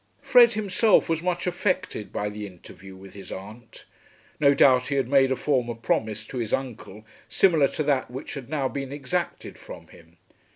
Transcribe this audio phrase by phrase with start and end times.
[0.23, 3.85] Fred himself was much affected by the interview with his aunt.
[4.39, 8.33] No doubt he had made a former promise to his uncle, similar to that which
[8.33, 10.17] had now been exacted from him.